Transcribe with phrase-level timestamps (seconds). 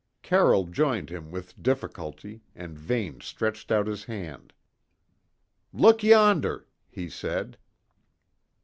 [0.23, 4.51] Carroll joined him with difficulty, and Vane stretched out his hand.
[5.71, 7.55] "Look yonder," he said.